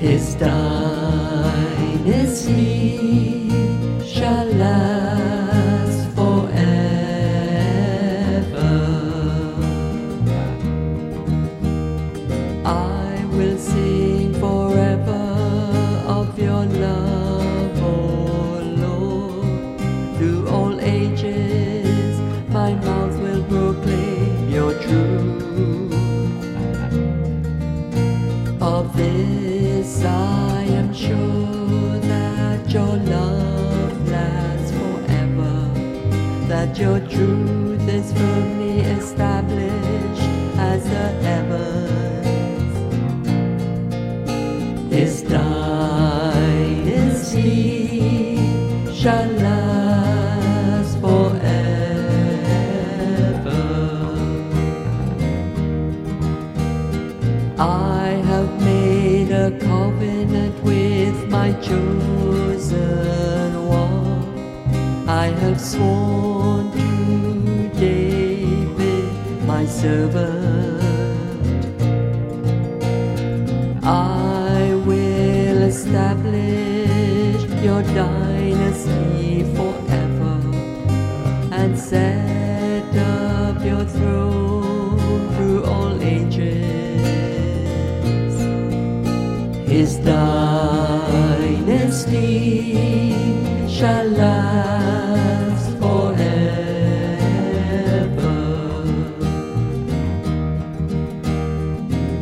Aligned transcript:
His 0.00 0.34
dynasty 0.34 1.68
proclaim 24.58 24.64
your 24.64 24.72
truth. 24.82 25.92
Of 28.60 28.96
this 28.96 30.04
I 30.04 30.62
am 30.64 30.92
sure 30.92 31.98
that 32.00 32.70
your 32.70 32.96
love 32.96 34.08
lasts 34.08 34.70
forever, 34.72 35.70
that 36.48 36.78
your 36.78 37.00
truth 37.00 37.88
is 37.88 38.12
firmly 38.12 38.80
established 38.80 40.22
as 40.58 40.84
the 40.84 41.08
heavens. 41.26 42.74
His 44.92 45.22
dynasty 45.22 45.58
shall 48.92 49.37
a 59.48 59.58
covenant 59.60 60.62
with 60.62 61.16
my 61.30 61.52
chosen 61.68 63.50
one. 63.66 65.08
I 65.08 65.26
have 65.42 65.58
sworn 65.58 66.70
to 66.72 67.70
David, 67.80 69.10
my 69.46 69.64
servant. 69.64 70.82
I 73.84 74.74
will 74.88 75.62
establish 75.72 77.40
your 77.66 77.82
dynasty 78.00 79.44
forever 79.56 80.36
and 81.60 81.78
set 81.78 82.94
up 82.96 83.64
your 83.64 83.84
throne 83.86 84.47
His 89.78 89.94
dynasty 89.98 91.54
shall 93.68 94.06
last 94.08 95.70
forever. 95.78 96.18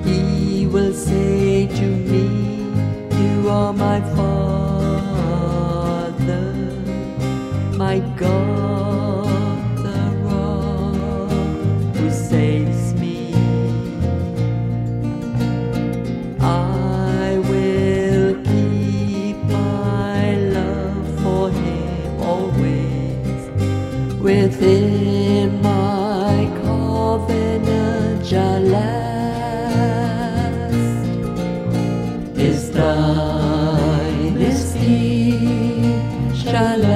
He 0.04 0.66
will 0.66 0.92
say 0.92 1.66
to 1.66 1.86
me, 2.10 2.26
You 3.22 3.48
are 3.48 3.72
my 3.72 4.02
Father, 4.14 5.32
my 7.74 8.00
God. 8.18 8.75
within 24.26 25.62
my 25.62 26.50
covenant 26.62 28.26
shall 28.26 28.60
last. 28.60 29.54
Is 32.36 32.72
thine 32.72 34.36
is 34.50 34.76
peace 34.80 36.42
shall 36.42 36.78
last. 36.78 36.95